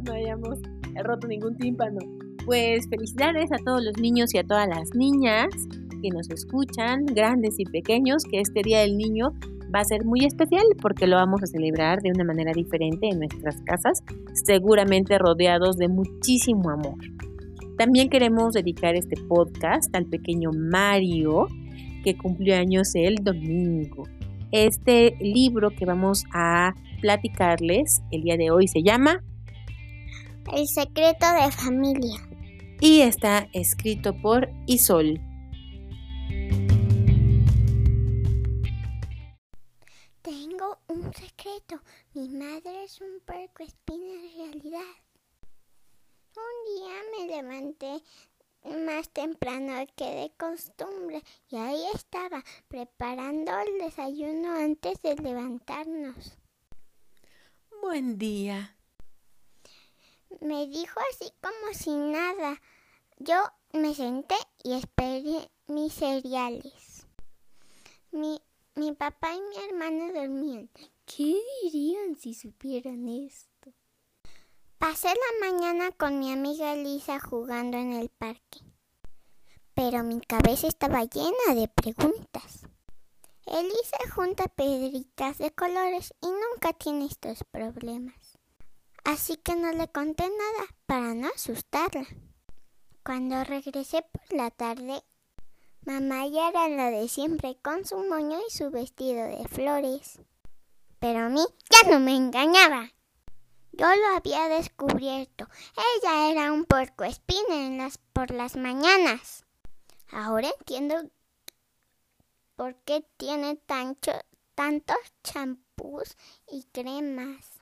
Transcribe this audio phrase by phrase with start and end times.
[0.04, 0.58] no hayamos
[1.04, 1.98] roto ningún tímpano.
[2.44, 5.48] Pues felicidades a todos los niños y a todas las niñas
[6.02, 9.32] que nos escuchan, grandes y pequeños, que este Día del Niño
[9.74, 13.18] va a ser muy especial porque lo vamos a celebrar de una manera diferente en
[13.18, 14.02] nuestras casas,
[14.32, 16.96] seguramente rodeados de muchísimo amor.
[17.76, 21.46] También queremos dedicar este podcast al pequeño Mario,
[22.04, 24.04] que cumplió años el domingo.
[24.52, 29.22] Este libro que vamos a platicarles el día de hoy se llama
[30.52, 32.18] El secreto de familia.
[32.80, 35.20] Y está escrito por Isol.
[40.22, 41.80] Tengo un secreto.
[42.14, 44.94] Mi madre es un puerco espina en realidad.
[46.36, 48.02] Un día me levanté
[48.86, 56.38] más temprano que de costumbre y ahí estaba preparando el desayuno antes de levantarnos.
[57.82, 58.76] Buen día.
[60.40, 62.60] Me dijo así como si nada.
[63.18, 63.36] Yo
[63.72, 67.06] me senté y esperé mis cereales.
[68.12, 68.40] Mi,
[68.74, 70.70] mi papá y mi hermano dormían.
[71.04, 73.72] ¿Qué dirían si supieran esto?
[74.78, 78.60] Pasé la mañana con mi amiga Elisa jugando en el parque,
[79.74, 82.62] pero mi cabeza estaba llena de preguntas.
[83.44, 88.19] Elisa junta pedritas de colores y nunca tiene estos problemas.
[89.04, 92.06] Así que no le conté nada para no asustarla.
[93.02, 95.02] Cuando regresé por la tarde,
[95.84, 100.20] mamá ya era la de siempre con su moño y su vestido de flores.
[100.98, 102.92] Pero a mí ya no me engañaba.
[103.72, 105.48] Yo lo había descubierto.
[105.96, 109.44] Ella era un puerco espina en las, por las mañanas.
[110.12, 111.10] Ahora entiendo
[112.56, 114.12] por qué tiene tanto,
[114.54, 117.60] tantos champús y cremas.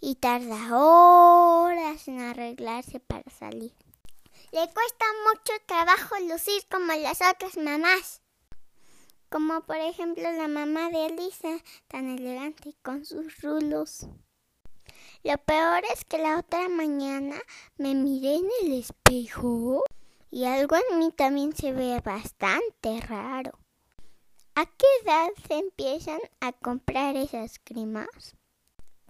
[0.00, 3.74] Y tarda horas en arreglarse para salir.
[4.52, 8.22] Le cuesta mucho trabajo lucir como las otras mamás.
[9.28, 14.06] Como por ejemplo la mamá de Elisa, tan elegante con sus rulos.
[15.22, 17.36] Lo peor es que la otra mañana
[17.76, 19.84] me miré en el espejo
[20.30, 23.58] y algo en mí también se ve bastante raro.
[24.54, 28.34] ¿A qué edad se empiezan a comprar esas cremas?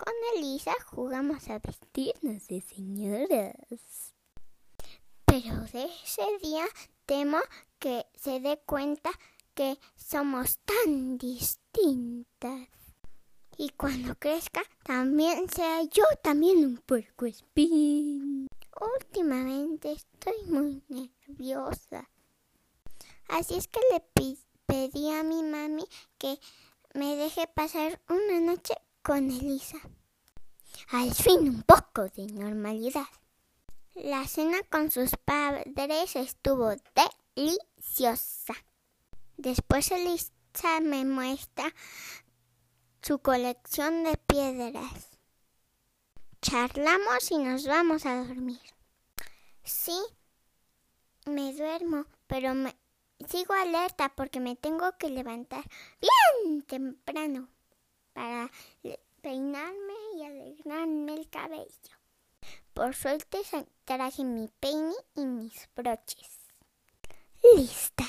[0.02, 4.14] Con Elisa jugamos a vestirnos de señoras.
[5.26, 6.64] Pero de ese día
[7.04, 7.36] temo
[7.78, 9.10] que se dé cuenta
[9.54, 12.68] que somos tan distintas
[13.58, 18.46] y cuando crezca también sea yo también un puerco espín.
[18.96, 22.08] Últimamente estoy muy nerviosa.
[23.28, 24.00] Así es que le
[24.64, 25.84] pedí a mi mami
[26.16, 26.38] que
[26.94, 28.72] me deje pasar una noche
[29.10, 29.76] con Elisa.
[30.90, 33.08] Al fin un poco de normalidad.
[33.96, 36.70] La cena con sus padres estuvo
[37.34, 38.54] deliciosa.
[39.36, 40.30] Después Elisa
[40.80, 41.74] me muestra
[43.02, 45.08] su colección de piedras.
[46.40, 48.62] Charlamos y nos vamos a dormir.
[49.64, 49.98] Sí,
[51.26, 52.76] me duermo, pero me
[53.28, 55.64] sigo alerta porque me tengo que levantar
[56.00, 57.48] bien temprano
[58.12, 58.50] para
[59.20, 61.96] peinarme y alegrarme el cabello.
[62.74, 63.42] Por suerte
[63.84, 66.38] traje mi peine y mis broches.
[67.54, 68.04] Lista.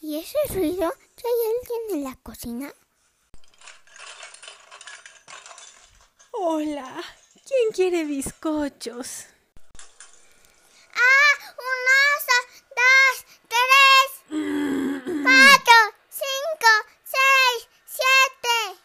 [0.00, 0.92] ¿Y ese ruido?
[1.24, 2.74] ¿Hay alguien en la cocina?
[6.32, 7.04] Hola,
[7.46, 9.26] ¿quién quiere bizcochos?
[10.94, 11.34] ¡Ah!
[11.56, 12.36] ¡Un oso!
[12.80, 13.16] ¡Dos!
[13.52, 14.08] ¡Tres!
[15.22, 15.78] ¡Cuatro!
[16.08, 16.70] ¡Cinco!
[17.04, 17.68] ¡Seis!
[17.86, 18.80] ¡Siete!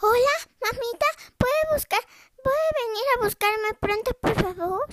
[0.00, 2.00] Hola, mamita, ¿puede buscar?
[2.42, 4.88] ¿Puede venir a buscarme pronto, por favor?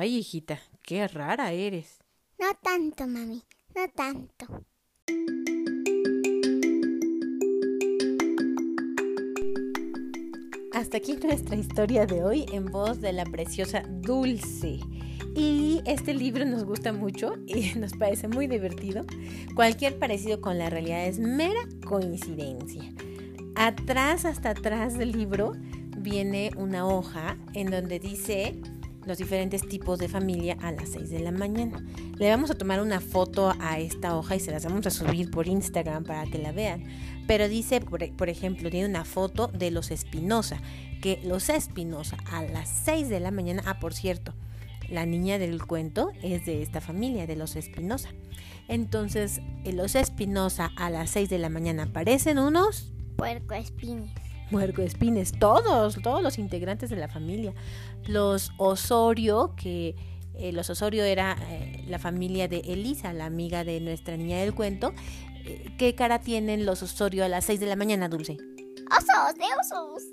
[0.00, 1.98] Ay, hijita, qué rara eres.
[2.38, 3.42] No tanto, mami
[3.74, 4.46] no tanto.
[10.72, 14.78] Hasta aquí nuestra historia de hoy en voz de la preciosa Dulce.
[15.34, 19.04] Y este libro nos gusta mucho y nos parece muy divertido.
[19.56, 22.84] Cualquier parecido con la realidad es mera coincidencia.
[23.56, 25.54] Atrás, hasta atrás del libro,
[25.96, 28.62] viene una hoja en donde dice
[29.08, 31.82] los diferentes tipos de familia a las 6 de la mañana.
[32.16, 35.30] Le vamos a tomar una foto a esta hoja y se las vamos a subir
[35.30, 36.84] por Instagram para que la vean.
[37.26, 40.60] Pero dice, por, ejemplo, tiene una foto de los Espinosa,
[41.00, 44.34] que los Espinosa a las 6 de la mañana, ah, por cierto,
[44.90, 48.10] la niña del cuento es de esta familia, de los Espinosa.
[48.68, 54.12] Entonces, los Espinosa a las 6 de la mañana parecen unos Puerco espines.
[54.50, 57.52] Puerco espines, todos, todos los integrantes de la familia.
[58.06, 59.94] Los Osorio, que
[60.34, 64.54] eh, los Osorio era eh, la familia de Elisa, la amiga de nuestra niña del
[64.54, 64.92] cuento.
[65.44, 68.36] Eh, ¿Qué cara tienen los Osorio a las 6 de la mañana, Dulce?
[68.90, 70.04] Osos, de osos.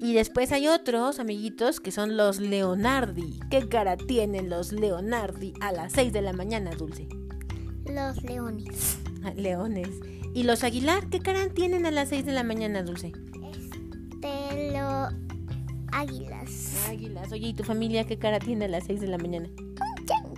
[0.00, 3.40] Y después hay otros amiguitos que son los Leonardi.
[3.50, 7.08] ¿Qué cara tienen los Leonardi a las 6 de la mañana, Dulce?
[7.86, 8.98] Los leones.
[9.24, 9.88] Ah, leones.
[10.34, 13.12] ¿Y los Aguilar qué cara tienen a las 6 de la mañana, Dulce?
[15.96, 16.86] Águilas.
[16.88, 17.32] Águilas.
[17.32, 19.48] Oye, ¿y tu familia qué cara tiene a las 6 de la mañana?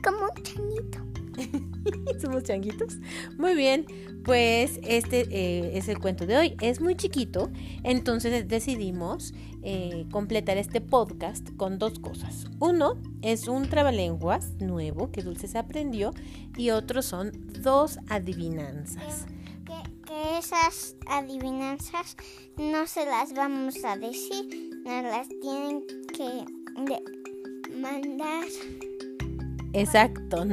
[0.04, 0.98] Como un chanito.
[2.20, 2.98] Somos changuitos.
[3.38, 3.84] Muy bien,
[4.24, 6.56] pues este eh, es el cuento de hoy.
[6.60, 7.50] Es muy chiquito,
[7.82, 12.46] entonces decidimos eh, completar este podcast con dos cosas.
[12.60, 16.12] Uno es un trabalenguas nuevo que Dulce se aprendió
[16.56, 17.32] y otro son
[17.62, 19.26] dos adivinanzas.
[19.64, 22.16] Que, que esas adivinanzas
[22.56, 25.84] no se las vamos a decir, nos las tienen
[26.16, 26.44] que
[27.78, 28.44] mandar.
[29.74, 30.44] Exacto.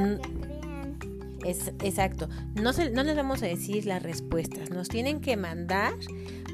[1.44, 2.28] Es, exacto.
[2.54, 4.70] No, se- no les vamos a decir las respuestas.
[4.70, 5.94] Nos tienen que mandar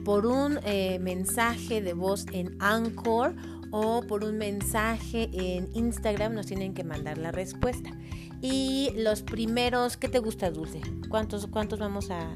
[0.04, 3.34] por un eh, mensaje de voz en Anchor
[3.70, 6.34] o por un mensaje en Instagram.
[6.34, 7.90] Nos tienen que mandar la respuesta.
[8.42, 10.80] Y los primeros, ¿qué te gusta, Dulce?
[11.08, 12.34] ¿Cuántos, cuántos vamos a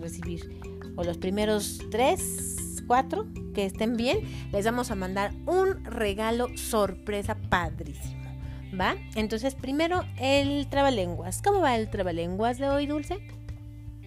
[0.00, 0.60] recibir?
[0.96, 3.26] O los primeros tres, cuatro,
[3.58, 4.20] que estén bien,
[4.52, 8.22] les vamos a mandar un regalo sorpresa padrísimo.
[8.80, 8.94] ¿Va?
[9.16, 11.42] Entonces, primero el trabalenguas.
[11.42, 13.16] ¿Cómo va el trabalenguas de hoy, Dulce?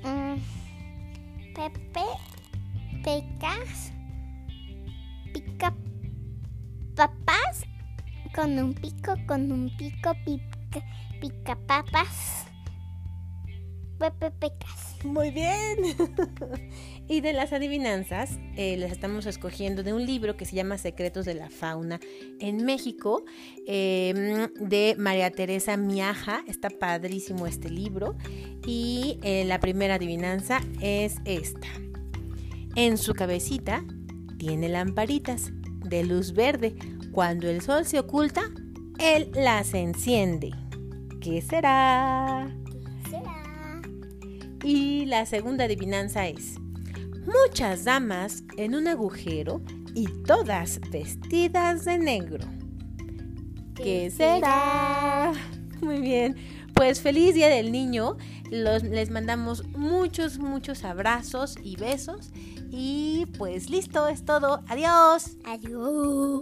[0.05, 0.35] Mm,
[1.53, 2.05] Pepe,
[3.03, 3.91] pecas,
[5.33, 5.73] pica,
[6.95, 7.65] papas,
[8.33, 10.81] con un pico, con un pico, pica,
[11.19, 12.47] pica papas,
[14.09, 14.51] Pepe.
[15.03, 15.77] Muy bien.
[17.07, 21.25] y de las adivinanzas, eh, las estamos escogiendo de un libro que se llama Secretos
[21.25, 21.99] de la Fauna
[22.39, 23.23] en México,
[23.67, 26.43] eh, de María Teresa Miaja.
[26.47, 28.15] Está padrísimo este libro.
[28.65, 31.67] Y eh, la primera adivinanza es esta.
[32.75, 33.83] En su cabecita
[34.37, 35.51] tiene lamparitas
[35.85, 36.75] de luz verde.
[37.11, 38.41] Cuando el sol se oculta,
[38.99, 40.51] él las enciende.
[41.19, 41.41] ¿Qué?
[41.41, 42.49] Será.
[44.63, 46.55] Y la segunda adivinanza es,
[47.25, 49.61] muchas damas en un agujero
[49.95, 52.45] y todas vestidas de negro.
[53.75, 55.33] ¿Qué será?
[55.81, 56.35] Muy bien.
[56.75, 58.17] Pues feliz Día del Niño.
[58.51, 62.31] Los- les mandamos muchos, muchos abrazos y besos.
[62.69, 64.63] Y pues listo, es todo.
[64.67, 65.37] Adiós.
[65.45, 66.41] Adiós.